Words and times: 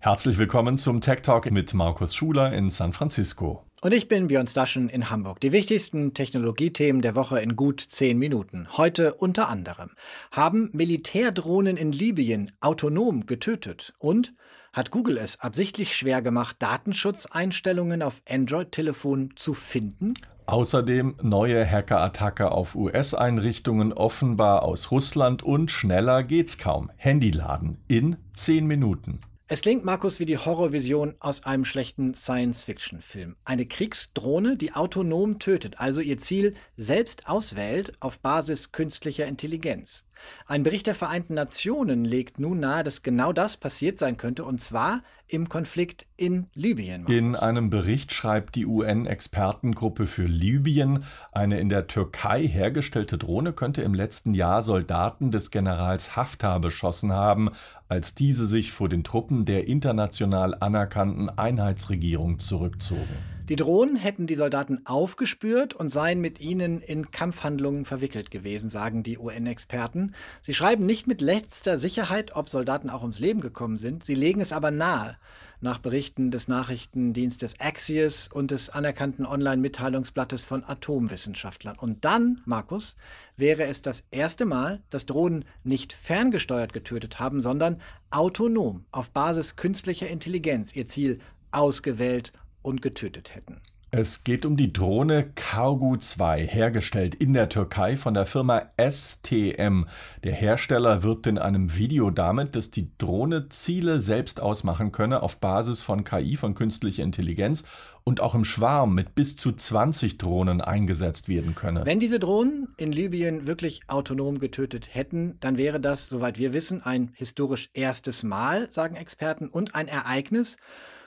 Herzlich 0.00 0.38
willkommen 0.38 0.78
zum 0.78 1.00
Tech 1.00 1.22
Talk 1.22 1.50
mit 1.50 1.74
Markus 1.74 2.14
Schuler 2.14 2.52
in 2.52 2.70
San 2.70 2.92
Francisco. 2.92 3.64
Und 3.82 3.92
ich 3.92 4.06
bin 4.06 4.28
Björn 4.28 4.46
Staschen 4.46 4.88
in 4.88 5.10
Hamburg. 5.10 5.40
Die 5.40 5.50
wichtigsten 5.50 6.14
Technologiethemen 6.14 7.02
der 7.02 7.16
Woche 7.16 7.40
in 7.40 7.56
gut 7.56 7.80
zehn 7.80 8.16
Minuten. 8.16 8.68
Heute 8.76 9.14
unter 9.14 9.48
anderem. 9.48 9.90
Haben 10.30 10.70
Militärdrohnen 10.72 11.76
in 11.76 11.90
Libyen 11.90 12.52
autonom 12.60 13.26
getötet? 13.26 13.92
Und 13.98 14.34
hat 14.72 14.92
Google 14.92 15.18
es 15.18 15.40
absichtlich 15.40 15.96
schwer 15.96 16.22
gemacht, 16.22 16.54
Datenschutzeinstellungen 16.60 18.00
auf 18.02 18.22
Android-Telefonen 18.28 19.34
zu 19.34 19.52
finden? 19.52 20.14
Außerdem 20.46 21.16
neue 21.22 21.68
Hackerattacke 21.68 22.52
auf 22.52 22.76
US-Einrichtungen 22.76 23.92
offenbar 23.92 24.62
aus 24.62 24.92
Russland 24.92 25.42
und 25.42 25.72
schneller 25.72 26.22
geht's 26.22 26.56
kaum. 26.56 26.92
Handyladen 26.96 27.78
in 27.88 28.16
zehn 28.32 28.68
Minuten. 28.68 29.20
Es 29.50 29.62
klingt, 29.62 29.82
Markus, 29.82 30.20
wie 30.20 30.26
die 30.26 30.36
Horrorvision 30.36 31.14
aus 31.20 31.44
einem 31.46 31.64
schlechten 31.64 32.12
Science-Fiction-Film. 32.12 33.36
Eine 33.46 33.64
Kriegsdrohne, 33.64 34.58
die 34.58 34.74
autonom 34.74 35.38
tötet, 35.38 35.80
also 35.80 36.02
ihr 36.02 36.18
Ziel 36.18 36.52
selbst 36.76 37.28
auswählt 37.28 37.92
auf 38.00 38.20
Basis 38.20 38.72
künstlicher 38.72 39.24
Intelligenz. 39.24 40.04
Ein 40.46 40.62
Bericht 40.62 40.86
der 40.86 40.94
Vereinten 40.94 41.34
Nationen 41.34 42.04
legt 42.04 42.38
nun 42.38 42.60
nahe, 42.60 42.82
dass 42.82 43.02
genau 43.02 43.32
das 43.32 43.56
passiert 43.56 43.98
sein 43.98 44.16
könnte, 44.16 44.44
und 44.44 44.60
zwar 44.60 45.02
im 45.28 45.48
Konflikt 45.48 46.06
in 46.16 46.46
Libyen. 46.54 47.02
Markus. 47.02 47.16
In 47.16 47.36
einem 47.36 47.70
Bericht 47.70 48.12
schreibt 48.12 48.54
die 48.54 48.66
UN-Expertengruppe 48.66 50.06
für 50.06 50.24
Libyen, 50.24 51.04
eine 51.32 51.60
in 51.60 51.68
der 51.68 51.86
Türkei 51.86 52.46
hergestellte 52.46 53.18
Drohne 53.18 53.52
könnte 53.52 53.82
im 53.82 53.94
letzten 53.94 54.34
Jahr 54.34 54.62
Soldaten 54.62 55.30
des 55.30 55.50
Generals 55.50 56.16
Haftar 56.16 56.60
beschossen 56.60 57.12
haben, 57.12 57.50
als 57.88 58.14
diese 58.14 58.46
sich 58.46 58.72
vor 58.72 58.88
den 58.88 59.04
Truppen 59.04 59.44
der 59.44 59.68
international 59.68 60.54
anerkannten 60.58 61.28
Einheitsregierung 61.28 62.38
zurückzogen. 62.38 63.37
Die 63.48 63.56
Drohnen 63.56 63.96
hätten 63.96 64.26
die 64.26 64.34
Soldaten 64.34 64.84
aufgespürt 64.84 65.72
und 65.72 65.88
seien 65.88 66.20
mit 66.20 66.38
ihnen 66.38 66.82
in 66.82 67.10
Kampfhandlungen 67.10 67.86
verwickelt 67.86 68.30
gewesen, 68.30 68.68
sagen 68.68 69.02
die 69.02 69.16
UN-Experten. 69.16 70.14
Sie 70.42 70.52
schreiben 70.52 70.84
nicht 70.84 71.06
mit 71.06 71.22
letzter 71.22 71.78
Sicherheit, 71.78 72.36
ob 72.36 72.50
Soldaten 72.50 72.90
auch 72.90 73.00
ums 73.00 73.20
Leben 73.20 73.40
gekommen 73.40 73.78
sind, 73.78 74.04
sie 74.04 74.14
legen 74.14 74.42
es 74.42 74.52
aber 74.52 74.70
nahe, 74.70 75.16
nach 75.62 75.78
Berichten 75.78 76.30
des 76.30 76.46
Nachrichtendienstes 76.48 77.58
Axios 77.58 78.28
und 78.28 78.50
des 78.50 78.68
anerkannten 78.68 79.24
Online-Mitteilungsblattes 79.24 80.44
von 80.44 80.62
Atomwissenschaftlern. 80.62 81.78
Und 81.78 82.04
dann, 82.04 82.42
Markus, 82.44 82.96
wäre 83.38 83.64
es 83.64 83.80
das 83.80 84.04
erste 84.10 84.44
Mal, 84.44 84.82
dass 84.90 85.06
Drohnen 85.06 85.46
nicht 85.64 85.94
ferngesteuert 85.94 86.74
getötet 86.74 87.18
haben, 87.18 87.40
sondern 87.40 87.80
autonom 88.10 88.84
auf 88.92 89.10
Basis 89.10 89.56
künstlicher 89.56 90.08
Intelligenz 90.08 90.76
ihr 90.76 90.86
Ziel 90.86 91.18
ausgewählt 91.50 92.34
und 92.62 92.82
getötet 92.82 93.34
hätten. 93.34 93.60
Es 93.90 94.22
geht 94.22 94.44
um 94.44 94.58
die 94.58 94.70
Drohne 94.70 95.30
Cargo 95.34 95.96
2, 95.96 96.46
hergestellt 96.46 97.14
in 97.14 97.32
der 97.32 97.48
Türkei 97.48 97.96
von 97.96 98.12
der 98.12 98.26
Firma 98.26 98.70
STM. 98.78 99.86
Der 100.24 100.32
Hersteller 100.34 101.02
wirbt 101.02 101.26
in 101.26 101.38
einem 101.38 101.74
Video 101.74 102.10
damit, 102.10 102.54
dass 102.54 102.70
die 102.70 102.90
Drohne 102.98 103.48
Ziele 103.48 103.98
selbst 103.98 104.42
ausmachen 104.42 104.92
könne 104.92 105.22
auf 105.22 105.40
Basis 105.40 105.80
von 105.80 106.04
KI, 106.04 106.36
von 106.36 106.54
künstlicher 106.54 107.02
Intelligenz 107.02 107.64
und 108.04 108.20
auch 108.20 108.34
im 108.34 108.44
Schwarm 108.44 108.94
mit 108.94 109.14
bis 109.14 109.36
zu 109.36 109.52
20 109.52 110.18
Drohnen 110.18 110.60
eingesetzt 110.60 111.30
werden 111.30 111.54
könne. 111.54 111.86
Wenn 111.86 111.98
diese 111.98 112.18
Drohnen 112.18 112.68
in 112.76 112.92
Libyen 112.92 113.46
wirklich 113.46 113.80
autonom 113.86 114.38
getötet 114.38 114.94
hätten, 114.94 115.38
dann 115.40 115.56
wäre 115.56 115.80
das, 115.80 116.10
soweit 116.10 116.38
wir 116.38 116.52
wissen, 116.52 116.82
ein 116.82 117.12
historisch 117.14 117.70
erstes 117.72 118.22
Mal, 118.22 118.70
sagen 118.70 118.96
Experten, 118.96 119.48
und 119.48 119.74
ein 119.74 119.88
Ereignis, 119.88 120.58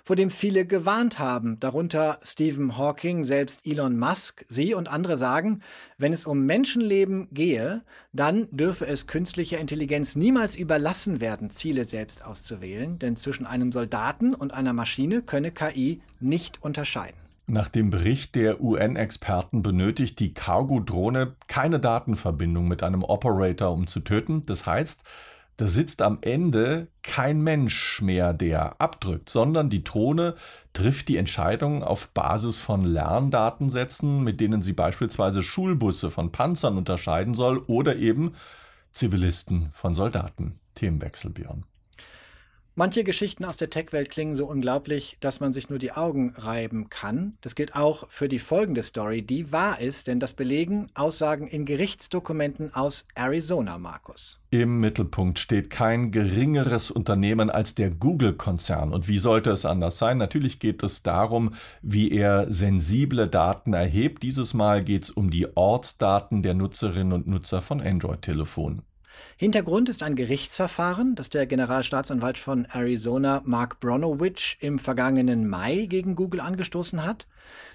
vor 0.04 0.16
dem 0.16 0.30
viele 0.30 0.66
gewarnt 0.66 1.20
haben, 1.20 1.60
darunter 1.60 2.20
Stephen 2.24 2.78
Hawking, 2.78 3.24
selbst 3.24 3.66
Elon 3.66 3.98
Musk. 3.98 4.46
Sie 4.48 4.74
und 4.74 4.90
andere 4.90 5.18
sagen, 5.18 5.62
wenn 5.98 6.14
es 6.14 6.26
um 6.26 6.46
Menschenleben 6.46 7.28
gehe, 7.32 7.84
dann 8.14 8.48
dürfe 8.52 8.88
es 8.88 9.08
künstlicher 9.08 9.60
Intelligenz 9.60 10.16
niemals 10.16 10.56
überlassen 10.56 11.22
werden, 11.22 11.50
Ziele 11.50 11.86
selbst 11.86 12.24
auszuwählen, 12.24 13.00
denn 13.00 13.16
zwischen 13.16 13.46
einem 13.46 13.72
Soldaten 13.72 14.34
und 14.34 14.54
einer 14.54 14.74
Maschine 14.74 15.22
könne 15.22 15.52
KI 15.52 16.02
nicht 16.20 16.64
unterscheiden. 16.64 17.22
Nach 17.48 17.68
dem 17.68 17.90
Bericht 17.90 18.36
der 18.36 18.62
UN-Experten 18.62 19.62
benötigt 19.62 20.20
die 20.20 20.34
Cargo-Drohne 20.34 21.36
keine 21.48 21.80
Datenverbindung 21.80 22.68
mit 22.68 22.82
einem 22.82 23.04
Operator, 23.04 23.72
um 23.72 23.88
zu 23.88 24.00
töten. 24.00 24.44
Das 24.46 24.66
heißt, 24.66 25.04
da 25.62 25.68
sitzt 25.68 26.02
am 26.02 26.18
Ende 26.22 26.88
kein 27.04 27.40
Mensch 27.42 28.02
mehr, 28.02 28.34
der 28.34 28.82
abdrückt, 28.82 29.30
sondern 29.30 29.70
die 29.70 29.84
Drohne 29.84 30.34
trifft 30.74 31.08
die 31.08 31.18
Entscheidung 31.18 31.84
auf 31.84 32.08
Basis 32.16 32.60
von 32.60 32.82
Lerndatensätzen, 32.82 34.24
mit 34.24 34.42
denen 34.42 34.64
sie 34.64 34.74
beispielsweise 34.74 35.44
Schulbusse 35.44 36.10
von 36.10 36.32
Panzern 36.32 36.80
unterscheiden 36.80 37.36
soll 37.36 37.60
oder 37.68 37.98
eben 37.98 38.34
Zivilisten 38.92 39.70
von 39.72 39.94
Soldaten. 39.94 40.60
Themenwechsel, 40.74 41.30
Björn. 41.30 41.64
Manche 42.74 43.04
Geschichten 43.04 43.44
aus 43.44 43.58
der 43.58 43.70
Tech-Welt 43.70 44.10
klingen 44.10 44.34
so 44.34 44.46
unglaublich, 44.46 45.18
dass 45.20 45.42
man 45.42 45.52
sich 45.52 45.70
nur 45.70 45.78
die 45.78 45.92
Augen 45.92 46.34
reiben 46.38 46.90
kann. 46.90 47.38
Das 47.42 47.56
gilt 47.56 47.76
auch 47.76 48.08
für 48.08 48.30
die 48.30 48.40
folgende 48.40 48.82
Story, 48.82 49.22
die 49.22 49.52
wahr 49.52 49.82
ist, 49.82 50.08
denn 50.08 50.22
das 50.22 50.34
belegen 50.34 50.88
Aussagen 50.94 51.48
in 51.48 51.66
Gerichtsdokumenten 51.66 52.74
aus 52.74 53.06
Arizona, 53.14 53.78
Markus. 53.78 54.40
Im 54.52 54.80
Mittelpunkt 54.80 55.40
steht 55.40 55.70
kein 55.70 56.12
geringeres 56.12 56.92
Unternehmen 56.92 57.50
als 57.50 57.76
der 57.76 57.92
Google-Konzern. 57.92 58.94
Und 58.94 59.10
wie 59.10 59.18
sollte 59.18 59.52
es 59.52 59.66
anders 59.66 59.98
sein? 59.98 60.18
Natürlich 60.18 60.60
geht 60.60 60.82
es 60.82 61.04
darum, 61.04 61.54
wie 61.82 62.10
er 62.10 62.50
sensible 62.54 63.28
Daten 63.28 63.74
erhebt. 63.74 64.24
Dieses 64.24 64.54
Mal 64.54 64.82
geht 64.82 65.04
es 65.04 65.10
um 65.10 65.30
die 65.30 65.58
Ortsdaten 65.58 66.42
der 66.42 66.54
Nutzerinnen 66.54 67.12
und 67.12 67.28
Nutzer 67.28 67.62
von 67.62 67.82
Android-Telefonen. 67.82 68.84
Hintergrund 69.38 69.90
ist 69.90 70.04
ein 70.04 70.16
Gerichtsverfahren, 70.16 71.16
das 71.16 71.30
der 71.30 71.46
Generalstaatsanwalt 71.46 72.38
von 72.38 72.66
Arizona 72.72 73.42
Mark 73.44 73.80
Bronowich 73.80 74.58
im 74.60 74.80
vergangenen 74.80 75.48
Mai 75.48 75.88
gegen 75.90 76.16
Google 76.16 76.42
angestoßen 76.42 77.04
hat. 77.04 77.28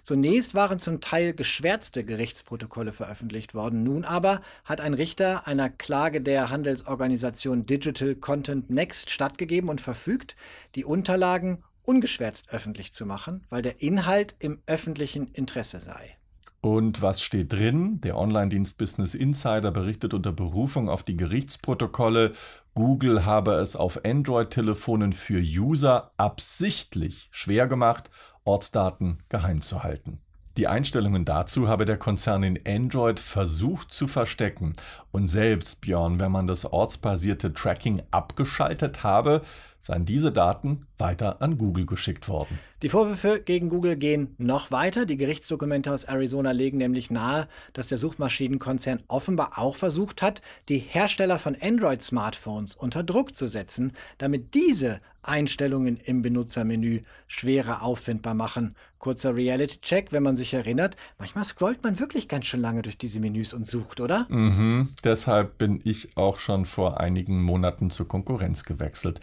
Zunächst 0.02 0.54
waren 0.54 0.78
zum 0.78 1.00
Teil 1.00 1.34
geschwärzte 1.34 2.04
Gerichtsprotokolle 2.04 2.92
veröffentlicht 2.92 3.54
worden. 3.54 3.82
Nun 3.82 4.04
aber 4.04 4.40
hat 4.64 4.80
ein 4.80 4.94
Richter 4.94 5.46
einer 5.46 5.68
Klage 5.68 6.20
der 6.20 6.50
Handelsorganisation 6.50 7.66
Digital 7.66 8.14
Content 8.14 8.70
Next 8.70 9.10
stattgegeben 9.10 9.68
und 9.68 9.80
verfügt, 9.80 10.36
die 10.74 10.84
Unterlagen 10.84 11.62
ungeschwärzt 11.82 12.50
öffentlich 12.50 12.92
zu 12.92 13.06
machen, 13.06 13.44
weil 13.48 13.62
der 13.62 13.80
Inhalt 13.80 14.34
im 14.38 14.60
öffentlichen 14.66 15.28
Interesse 15.32 15.80
sei. 15.80 16.16
Und 16.66 17.00
was 17.00 17.22
steht 17.22 17.52
drin? 17.52 18.00
Der 18.00 18.18
Online-Dienst 18.18 18.76
Business 18.76 19.14
Insider 19.14 19.70
berichtet 19.70 20.12
unter 20.14 20.32
Berufung 20.32 20.88
auf 20.88 21.04
die 21.04 21.16
Gerichtsprotokolle, 21.16 22.32
Google 22.74 23.24
habe 23.24 23.52
es 23.52 23.76
auf 23.76 24.04
Android-Telefonen 24.04 25.12
für 25.12 25.38
User 25.38 26.10
absichtlich 26.16 27.28
schwer 27.30 27.68
gemacht, 27.68 28.10
Ortsdaten 28.44 29.20
geheim 29.28 29.60
zu 29.60 29.84
halten. 29.84 30.18
Die 30.56 30.66
Einstellungen 30.66 31.24
dazu 31.24 31.68
habe 31.68 31.84
der 31.84 31.98
Konzern 31.98 32.42
in 32.42 32.58
Android 32.66 33.20
versucht 33.20 33.92
zu 33.92 34.08
verstecken. 34.08 34.72
Und 35.12 35.28
selbst, 35.28 35.82
Björn, 35.82 36.18
wenn 36.18 36.32
man 36.32 36.48
das 36.48 36.64
ortsbasierte 36.64 37.52
Tracking 37.52 38.02
abgeschaltet 38.10 39.04
habe, 39.04 39.42
seien 39.86 40.04
diese 40.04 40.32
Daten 40.32 40.86
weiter 40.98 41.40
an 41.40 41.58
Google 41.58 41.86
geschickt 41.86 42.28
worden. 42.28 42.58
Die 42.82 42.88
Vorwürfe 42.88 43.40
gegen 43.40 43.68
Google 43.68 43.96
gehen 43.96 44.34
noch 44.36 44.70
weiter. 44.70 45.06
Die 45.06 45.16
Gerichtsdokumente 45.16 45.92
aus 45.92 46.04
Arizona 46.04 46.50
legen 46.50 46.78
nämlich 46.78 47.10
nahe, 47.10 47.48
dass 47.72 47.88
der 47.88 47.98
Suchmaschinenkonzern 47.98 49.02
offenbar 49.08 49.58
auch 49.58 49.76
versucht 49.76 50.22
hat, 50.22 50.42
die 50.68 50.78
Hersteller 50.78 51.38
von 51.38 51.56
Android-Smartphones 51.58 52.74
unter 52.74 53.02
Druck 53.02 53.34
zu 53.34 53.46
setzen, 53.46 53.92
damit 54.18 54.54
diese 54.54 55.00
Einstellungen 55.22 55.96
im 55.96 56.22
Benutzermenü 56.22 57.00
schwerer 57.26 57.82
auffindbar 57.82 58.34
machen. 58.34 58.74
Kurzer 58.98 59.36
Reality-Check, 59.36 60.12
wenn 60.12 60.22
man 60.22 60.36
sich 60.36 60.54
erinnert, 60.54 60.96
manchmal 61.18 61.44
scrollt 61.44 61.82
man 61.82 61.98
wirklich 61.98 62.28
ganz 62.28 62.46
schön 62.46 62.60
lange 62.60 62.82
durch 62.82 62.96
diese 62.96 63.20
Menüs 63.20 63.52
und 63.52 63.66
sucht, 63.66 64.00
oder? 64.00 64.26
Mhm, 64.30 64.88
deshalb 65.04 65.58
bin 65.58 65.80
ich 65.84 66.16
auch 66.16 66.38
schon 66.38 66.64
vor 66.64 66.98
einigen 66.98 67.42
Monaten 67.42 67.90
zur 67.90 68.08
Konkurrenz 68.08 68.64
gewechselt. 68.64 69.20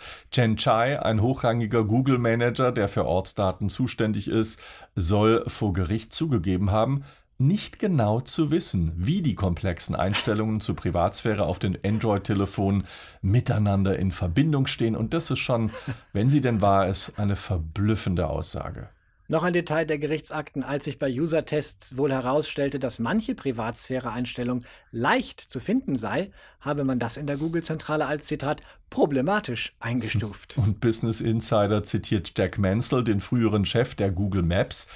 Chen 0.53 0.57
Chai, 0.57 1.01
ein 1.01 1.21
hochrangiger 1.21 1.83
Google-Manager, 1.83 2.71
der 2.71 2.87
für 2.87 3.05
Ortsdaten 3.05 3.69
zuständig 3.69 4.27
ist, 4.27 4.61
soll 4.95 5.43
vor 5.47 5.73
Gericht 5.73 6.13
zugegeben 6.13 6.71
haben, 6.71 7.03
nicht 7.39 7.79
genau 7.79 8.21
zu 8.21 8.51
wissen, 8.51 8.91
wie 8.95 9.21
die 9.21 9.35
komplexen 9.35 9.95
Einstellungen 9.95 10.61
zur 10.61 10.75
Privatsphäre 10.75 11.45
auf 11.45 11.59
den 11.59 11.77
Android-Telefonen 11.83 12.85
miteinander 13.21 13.97
in 13.97 14.11
Verbindung 14.11 14.67
stehen. 14.67 14.95
Und 14.95 15.13
das 15.13 15.31
ist 15.31 15.39
schon, 15.39 15.71
wenn 16.13 16.29
sie 16.29 16.41
denn 16.41 16.61
wahr 16.61 16.87
ist, 16.87 17.13
eine 17.17 17.35
verblüffende 17.35 18.27
Aussage. 18.27 18.89
Noch 19.29 19.43
ein 19.43 19.53
Detail 19.53 19.85
der 19.85 19.99
Gerichtsakten, 19.99 20.63
als 20.63 20.83
sich 20.83 20.99
bei 20.99 21.09
User-Tests 21.09 21.95
wohl 21.95 22.11
herausstellte, 22.11 22.77
dass 22.77 22.99
manche 22.99 23.35
Privatsphäre-Einstellung 23.35 24.65
leicht 24.91 25.39
zu 25.39 25.61
finden 25.61 25.95
sei, 25.95 26.29
habe 26.59 26.83
man 26.83 26.99
das 26.99 27.15
in 27.15 27.25
der 27.25 27.37
Google-Zentrale 27.37 28.05
als 28.05 28.25
Zitat 28.25 28.61
problematisch 28.89 29.75
eingestuft. 29.79 30.57
Und 30.57 30.81
Business 30.81 31.21
Insider 31.21 31.83
zitiert 31.83 32.33
Jack 32.37 32.57
Mansell, 32.57 33.05
den 33.05 33.21
früheren 33.21 33.65
Chef 33.65 33.95
der 33.95 34.11
Google 34.11 34.43
Maps. 34.43 34.89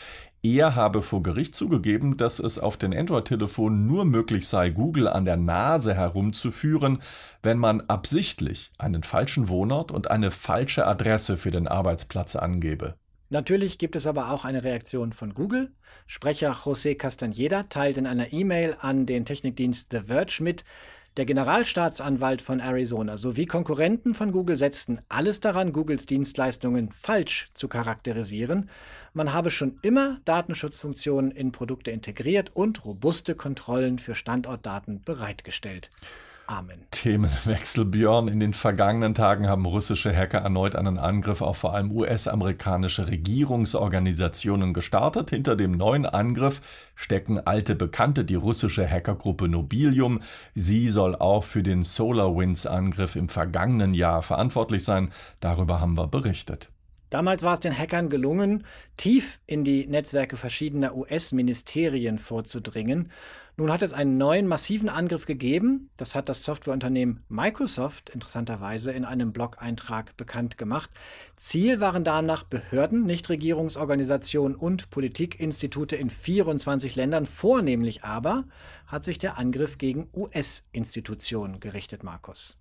Er 0.43 0.75
habe 0.75 1.01
vor 1.01 1.23
Gericht 1.23 1.55
zugegeben, 1.55 2.17
dass 2.17 2.39
es 2.39 2.59
auf 2.59 2.75
den 2.75 2.93
Android-Telefonen 2.93 3.87
nur 3.87 4.03
möglich 4.03 4.47
sei, 4.47 4.69
Google 4.69 5.07
an 5.07 5.23
der 5.23 5.37
Nase 5.37 5.93
herumzuführen, 5.93 6.99
wenn 7.43 7.57
man 7.57 7.81
absichtlich 7.81 8.71
einen 8.77 9.03
falschen 9.03 9.47
Wohnort 9.47 9.91
und 9.91 10.11
eine 10.11 10.31
falsche 10.31 10.85
Adresse 10.85 11.37
für 11.37 11.51
den 11.51 11.67
Arbeitsplatz 11.67 12.35
angebe. 12.35 12.95
Natürlich 13.29 13.77
gibt 13.77 13.95
es 13.95 14.07
aber 14.07 14.31
auch 14.31 14.45
eine 14.45 14.63
Reaktion 14.63 15.11
von 15.11 15.33
Google. 15.33 15.71
Sprecher 16.05 16.53
José 16.53 16.97
Castañeda 16.97 17.67
teilt 17.69 17.97
in 17.97 18.07
einer 18.07 18.31
E-Mail 18.31 18.77
an 18.79 19.05
den 19.05 19.25
Technikdienst 19.25 19.91
The 19.91 19.99
Verge 19.99 20.41
mit, 20.41 20.63
der 21.17 21.25
Generalstaatsanwalt 21.25 22.43
von 22.43 22.59
Arizona 22.59 23.17
sowie 23.17 23.47
Konkurrenten 23.47 24.13
von 24.13 24.31
Google 24.31 24.55
setzten 24.55 24.99
alles 25.09 25.39
daran, 25.39 25.73
Googles 25.73 26.05
Dienstleistungen 26.05 26.91
falsch 26.91 27.49
zu 27.55 27.67
charakterisieren. 27.67 28.69
Man 29.13 29.33
habe 29.33 29.49
schon 29.49 29.79
immer 29.81 30.19
Datenschutzfunktionen 30.25 31.31
in 31.31 31.51
Produkte 31.51 31.89
integriert 31.89 32.55
und 32.55 32.85
robuste 32.85 33.33
Kontrollen 33.33 33.97
für 33.97 34.13
Standortdaten 34.13 35.01
bereitgestellt. 35.03 35.89
Amen. 36.47 36.85
Themenwechsel, 36.91 37.83
Björn. 37.83 38.29
In 38.29 38.39
den 38.39 38.53
vergangenen 38.53 39.13
Tagen 39.13 39.49
haben 39.49 39.65
russische 39.65 40.15
Hacker 40.15 40.39
erneut 40.39 40.77
einen 40.77 40.97
Angriff 40.97 41.41
auf 41.41 41.57
vor 41.57 41.73
allem 41.73 41.91
US-amerikanische 41.91 43.09
Regierungsorganisationen 43.09 44.73
gestartet. 44.73 45.29
Hinter 45.29 45.57
dem 45.57 45.71
neuen 45.71 46.05
Angriff 46.05 46.61
stecken 46.95 47.45
alte 47.45 47.75
Bekannte, 47.75 48.23
die 48.23 48.35
russische 48.35 48.89
Hackergruppe 48.89 49.49
Nobilium. 49.49 50.21
Sie 50.55 50.87
soll 50.87 51.15
auch 51.15 51.43
für 51.43 51.63
den 51.63 51.83
SolarWinds-Angriff 51.83 53.17
im 53.17 53.27
vergangenen 53.27 53.93
Jahr 53.93 54.21
verantwortlich 54.21 54.85
sein. 54.85 55.09
Darüber 55.41 55.81
haben 55.81 55.97
wir 55.97 56.07
berichtet. 56.07 56.69
Damals 57.09 57.43
war 57.43 57.53
es 57.53 57.59
den 57.59 57.77
Hackern 57.77 58.09
gelungen, 58.09 58.65
tief 58.97 59.39
in 59.47 59.63
die 59.63 59.87
Netzwerke 59.87 60.35
verschiedener 60.35 60.95
US-Ministerien 60.95 62.19
vorzudringen. 62.19 63.09
Nun 63.59 63.71
hat 63.71 63.81
es 63.81 63.93
einen 63.93 64.17
neuen 64.17 64.45
massiven 64.45 64.87
Angriff 64.87 65.25
gegeben. 65.25 65.89
Das 65.97 66.13
hat 66.13 66.29
das 66.29 66.43
Softwareunternehmen 66.43 67.23
Microsoft 67.27 68.11
interessanterweise 68.11 68.91
in 68.91 69.03
einem 69.03 69.33
Blog-Eintrag 69.33 70.15
bekannt 70.15 70.59
gemacht. 70.59 70.91
Ziel 71.37 71.79
waren 71.79 72.03
danach 72.03 72.43
Behörden, 72.43 73.05
Nichtregierungsorganisationen 73.05 74.55
und 74.55 74.91
Politikinstitute 74.91 75.95
in 75.95 76.11
24 76.11 76.95
Ländern. 76.95 77.25
Vornehmlich 77.25 78.03
aber 78.03 78.43
hat 78.85 79.05
sich 79.05 79.17
der 79.17 79.39
Angriff 79.39 79.79
gegen 79.79 80.07
US-Institutionen 80.13 81.59
gerichtet, 81.59 82.03
Markus. 82.03 82.59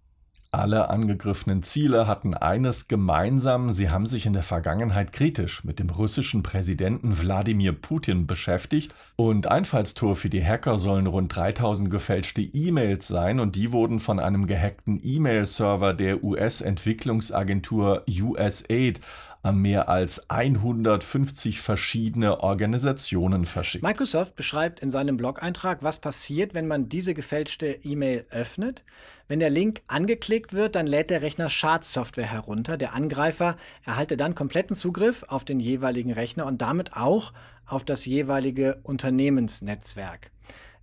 Alle 0.52 0.90
angegriffenen 0.90 1.62
Ziele 1.62 2.06
hatten 2.06 2.34
eines 2.34 2.88
gemeinsam, 2.88 3.70
sie 3.70 3.90
haben 3.90 4.06
sich 4.06 4.26
in 4.26 4.32
der 4.32 4.42
Vergangenheit 4.42 5.12
kritisch 5.12 5.64
mit 5.64 5.78
dem 5.78 5.90
russischen 5.90 6.42
Präsidenten 6.42 7.20
Wladimir 7.20 7.72
Putin 7.72 8.26
beschäftigt. 8.26 8.94
Und 9.16 9.48
Einfallstor 9.48 10.16
für 10.16 10.30
die 10.30 10.44
Hacker 10.44 10.78
sollen 10.78 11.06
rund 11.06 11.34
3000 11.34 11.90
gefälschte 11.90 12.42
E-Mails 12.42 13.08
sein. 13.08 13.40
Und 13.40 13.56
die 13.56 13.72
wurden 13.72 14.00
von 14.00 14.20
einem 14.20 14.46
gehackten 14.46 15.00
E-Mail-Server 15.02 15.94
der 15.94 16.22
US-Entwicklungsagentur 16.22 18.04
USAID 18.08 19.00
an 19.46 19.58
mehr 19.58 19.88
als 19.88 20.28
150 20.28 21.60
verschiedene 21.60 22.40
Organisationen 22.40 23.46
verschickt. 23.46 23.84
Microsoft 23.84 24.36
beschreibt 24.36 24.80
in 24.80 24.90
seinem 24.90 25.16
Blog-Eintrag, 25.16 25.82
was 25.82 26.00
passiert, 26.00 26.54
wenn 26.54 26.66
man 26.66 26.88
diese 26.88 27.14
gefälschte 27.14 27.66
E-Mail 27.66 28.26
öffnet. 28.30 28.82
Wenn 29.28 29.38
der 29.38 29.50
Link 29.50 29.82
angeklickt 29.88 30.52
wird, 30.52 30.74
dann 30.74 30.86
lädt 30.86 31.10
der 31.10 31.22
Rechner 31.22 31.48
Schadsoftware 31.48 32.26
herunter. 32.26 32.76
Der 32.76 32.94
Angreifer 32.94 33.56
erhalte 33.84 34.16
dann 34.16 34.34
kompletten 34.34 34.76
Zugriff 34.76 35.24
auf 35.28 35.44
den 35.44 35.60
jeweiligen 35.60 36.12
Rechner 36.12 36.46
und 36.46 36.60
damit 36.60 36.96
auch 36.96 37.32
auf 37.66 37.84
das 37.84 38.04
jeweilige 38.04 38.78
Unternehmensnetzwerk. 38.82 40.30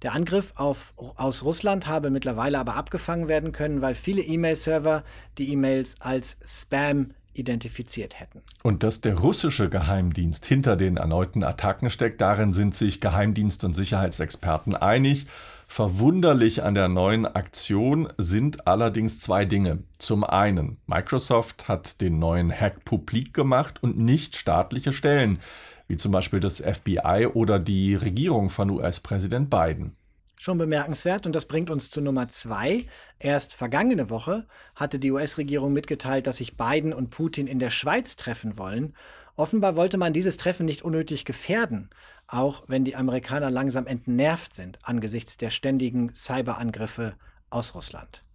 Der 0.01 0.13
Angriff 0.13 0.53
auf, 0.57 0.93
aus 0.97 1.45
Russland 1.45 1.87
habe 1.87 2.09
mittlerweile 2.09 2.59
aber 2.59 2.75
abgefangen 2.75 3.29
werden 3.29 3.53
können, 3.53 3.81
weil 3.81 3.95
viele 3.95 4.21
E-Mail-Server 4.21 5.03
die 5.37 5.49
E-Mails 5.53 5.95
als 6.01 6.37
Spam 6.45 7.13
identifiziert 7.33 8.19
hätten. 8.19 8.41
Und 8.63 8.83
dass 8.83 9.01
der 9.01 9.17
russische 9.17 9.69
Geheimdienst 9.69 10.45
hinter 10.45 10.75
den 10.75 10.97
erneuten 10.97 11.43
Attacken 11.43 11.89
steckt, 11.89 12.21
darin 12.21 12.53
sind 12.53 12.75
sich 12.75 13.01
Geheimdienst 13.01 13.63
und 13.63 13.73
Sicherheitsexperten 13.73 14.75
einig. 14.75 15.25
Verwunderlich 15.67 16.63
an 16.63 16.75
der 16.75 16.87
neuen 16.87 17.25
Aktion 17.25 18.07
sind 18.17 18.67
allerdings 18.67 19.19
zwei 19.19 19.45
Dinge. 19.45 19.83
Zum 19.97 20.23
einen, 20.23 20.77
Microsoft 20.85 21.67
hat 21.67 22.01
den 22.01 22.19
neuen 22.19 22.51
Hack 22.51 22.85
publik 22.85 23.33
gemacht 23.33 23.81
und 23.81 23.97
nicht 23.97 24.35
staatliche 24.35 24.91
Stellen, 24.91 25.39
wie 25.87 25.97
zum 25.97 26.11
Beispiel 26.11 26.39
das 26.39 26.61
FBI 26.61 27.27
oder 27.33 27.59
die 27.59 27.95
Regierung 27.95 28.49
von 28.49 28.69
US-Präsident 28.69 29.49
Biden. 29.49 29.95
Schon 30.43 30.57
bemerkenswert 30.57 31.25
und 31.25 31.37
das 31.37 31.45
bringt 31.45 31.69
uns 31.69 31.89
zu 31.89 32.01
Nummer 32.01 32.27
zwei. 32.27 32.85
Erst 33.17 33.53
vergangene 33.53 34.09
Woche 34.09 34.45
hatte 34.75 34.99
die 34.99 35.09
US-Regierung 35.09 35.71
mitgeteilt, 35.71 36.27
dass 36.27 36.35
sich 36.35 36.57
Biden 36.57 36.91
und 36.91 37.11
Putin 37.11 37.47
in 37.47 37.59
der 37.59 37.69
Schweiz 37.69 38.17
treffen 38.17 38.57
wollen. 38.57 38.93
Offenbar 39.37 39.77
wollte 39.77 39.97
man 39.97 40.11
dieses 40.11 40.35
Treffen 40.35 40.65
nicht 40.65 40.81
unnötig 40.81 41.23
gefährden, 41.23 41.89
auch 42.27 42.65
wenn 42.67 42.83
die 42.83 42.97
Amerikaner 42.97 43.51
langsam 43.51 43.87
entnervt 43.87 44.53
sind 44.53 44.79
angesichts 44.83 45.37
der 45.37 45.49
ständigen 45.49 46.13
Cyberangriffe 46.13 47.15
aus 47.49 47.73
Russland. 47.73 48.25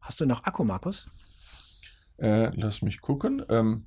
Hast 0.00 0.20
du 0.20 0.26
noch 0.26 0.42
Akku, 0.42 0.64
Markus? 0.64 1.06
Äh, 2.18 2.50
lass 2.56 2.82
mich 2.82 3.00
gucken. 3.00 3.40
Ähm, 3.48 3.86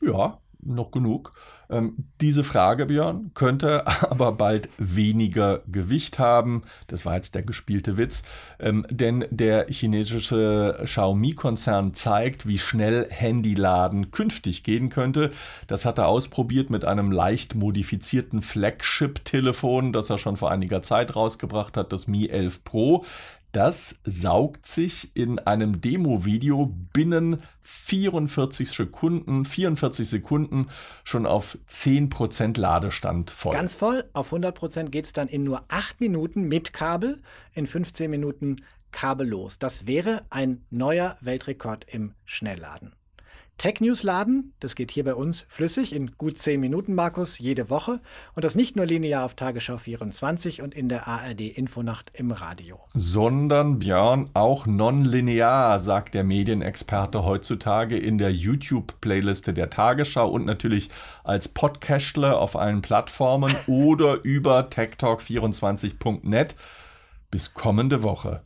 ja, 0.00 0.40
noch 0.62 0.90
genug. 0.90 1.32
Ähm, 1.70 1.96
diese 2.20 2.44
Frage, 2.44 2.86
Björn, 2.86 3.32
könnte 3.34 3.86
aber 4.10 4.32
bald 4.32 4.68
weniger 4.78 5.60
Gewicht 5.70 6.18
haben. 6.18 6.62
Das 6.86 7.04
war 7.04 7.16
jetzt 7.16 7.34
der 7.34 7.42
gespielte 7.42 7.98
Witz. 7.98 8.22
Ähm, 8.58 8.86
denn 8.90 9.24
der 9.30 9.66
chinesische 9.68 10.80
Xiaomi-Konzern 10.84 11.94
zeigt, 11.94 12.46
wie 12.46 12.58
schnell 12.58 13.06
Handyladen 13.10 14.10
künftig 14.10 14.62
gehen 14.62 14.90
könnte. 14.90 15.30
Das 15.66 15.84
hat 15.84 15.98
er 15.98 16.08
ausprobiert 16.08 16.70
mit 16.70 16.84
einem 16.84 17.10
leicht 17.10 17.54
modifizierten 17.54 18.42
Flagship-Telefon, 18.42 19.92
das 19.92 20.10
er 20.10 20.18
schon 20.18 20.36
vor 20.36 20.50
einiger 20.50 20.82
Zeit 20.82 21.16
rausgebracht 21.16 21.76
hat, 21.76 21.92
das 21.92 22.06
Mi 22.06 22.28
11 22.28 22.64
Pro. 22.64 23.04
Das 23.52 23.96
saugt 24.04 24.64
sich 24.64 25.14
in 25.14 25.38
einem 25.38 25.82
Demo-Video 25.82 26.74
binnen 26.94 27.42
44 27.60 28.70
Sekunden, 28.70 29.44
44 29.44 30.08
Sekunden 30.08 30.68
schon 31.04 31.26
auf 31.26 31.58
10% 31.68 32.58
Ladestand 32.58 33.30
voll. 33.30 33.52
Ganz 33.52 33.74
voll, 33.74 34.08
auf 34.14 34.32
100% 34.32 34.88
geht 34.88 35.04
es 35.04 35.12
dann 35.12 35.28
in 35.28 35.44
nur 35.44 35.64
8 35.68 36.00
Minuten 36.00 36.48
mit 36.48 36.72
Kabel, 36.72 37.20
in 37.52 37.66
15 37.66 38.10
Minuten 38.10 38.56
kabellos. 38.90 39.58
Das 39.58 39.86
wäre 39.86 40.22
ein 40.30 40.64
neuer 40.70 41.18
Weltrekord 41.20 41.84
im 41.88 42.14
Schnellladen. 42.24 42.94
Tech 43.58 43.80
News 43.80 44.02
laden, 44.02 44.54
das 44.58 44.74
geht 44.74 44.90
hier 44.90 45.04
bei 45.04 45.14
uns 45.14 45.46
flüssig 45.48 45.94
in 45.94 46.10
gut 46.18 46.36
10 46.36 46.58
Minuten, 46.58 46.96
Markus, 46.96 47.38
jede 47.38 47.70
Woche. 47.70 48.00
Und 48.34 48.44
das 48.44 48.56
nicht 48.56 48.74
nur 48.74 48.86
linear 48.86 49.24
auf 49.24 49.34
Tagesschau 49.34 49.76
24 49.76 50.62
und 50.62 50.74
in 50.74 50.88
der 50.88 51.06
ARD 51.06 51.42
Infonacht 51.42 52.10
im 52.14 52.32
Radio. 52.32 52.80
Sondern, 52.92 53.78
Björn, 53.78 54.30
auch 54.34 54.66
nonlinear, 54.66 55.78
sagt 55.78 56.14
der 56.14 56.24
Medienexperte 56.24 57.24
heutzutage 57.24 57.96
in 57.96 58.18
der 58.18 58.32
YouTube-Playliste 58.32 59.54
der 59.54 59.70
Tagesschau 59.70 60.28
und 60.28 60.44
natürlich 60.44 60.90
als 61.22 61.46
Podcastler 61.46 62.40
auf 62.40 62.56
allen 62.56 62.82
Plattformen 62.82 63.54
oder 63.68 64.24
über 64.24 64.62
techtalk24.net. 64.70 66.56
Bis 67.30 67.54
kommende 67.54 68.02
Woche. 68.02 68.42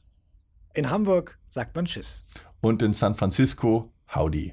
In 0.74 0.90
Hamburg 0.90 1.38
sagt 1.48 1.74
man 1.74 1.86
Tschüss. 1.86 2.22
Und 2.60 2.82
in 2.82 2.92
San 2.92 3.14
Francisco, 3.14 3.90
Howdy. 4.14 4.52